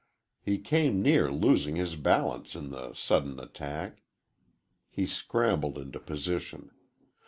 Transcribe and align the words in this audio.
He 0.41 0.57
came 0.57 0.99
near 1.03 1.31
losing 1.31 1.75
his 1.75 1.95
balance 1.95 2.55
in 2.55 2.71
the 2.71 2.91
sudden 2.93 3.39
attack. 3.39 4.01
He 4.89 5.05
scrambled 5.05 5.77
into 5.77 5.99
position. 5.99 6.71